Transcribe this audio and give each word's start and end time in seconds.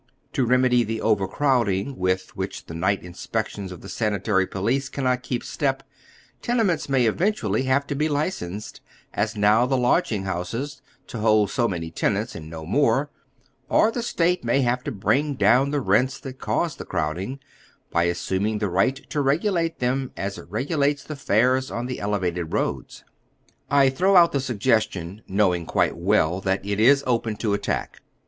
To 0.33 0.47
remedy 0.47 0.83
the 0.83 0.99
overcrowd 0.99 1.69
ing, 1.69 1.95
with 1.95 2.35
which 2.35 2.65
the 2.65 2.73
night 2.73 3.03
inspections 3.03 3.71
of 3.71 3.81
tlie 3.81 3.89
sanitary 3.91 4.47
police 4.47 4.89
cannot 4.89 5.21
keep 5.21 5.43
step, 5.43 5.83
tenements 6.41 6.89
may 6.89 7.05
eventually 7.05 7.65
have 7.65 7.85
to 7.85 7.93
be 7.93 8.09
licensed, 8.09 8.81
as 9.13 9.35
now 9.37 9.67
the 9.67 9.77
lodging 9.77 10.23
houses, 10.23 10.81
to 11.05 11.17
liold 11.19 11.51
so 11.51 11.67
many 11.67 11.91
tenants, 11.91 12.33
and 12.33 12.49
no 12.49 12.65
more; 12.65 13.11
or 13.69 13.91
the 13.91 14.01
State 14.01 14.43
may 14.43 14.61
have 14.61 14.83
to 14.85 14.91
bring 14.91 15.35
down 15.35 15.69
the 15.69 15.79
rents 15.81 16.19
that 16.21 16.39
cause 16.39 16.77
the 16.77 16.83
crowding, 16.83 17.39
by 17.91 18.05
assuming 18.05 18.57
the 18.57 18.69
right 18.69 19.07
to 19.11 19.21
regulate 19.21 19.77
them 19.77 20.11
as 20.17 20.39
it 20.39 20.49
regulates 20.49 21.03
the 21.03 21.15
fares 21.15 21.69
on 21.69 21.85
the 21.85 21.99
elevated 21.99 22.51
roads, 22.53 23.03
I 23.69 23.91
throw 23.91 24.15
out 24.15 24.31
the 24.31 24.39
suggestion, 24.39 25.21
knowing 25.27 25.67
quite 25.67 25.95
well 25.95 26.41
that 26.41 26.65
it 26.65 26.79
is 26.79 27.03
open 27.05 27.35
to 27.35 27.53
attack. 27.53 28.01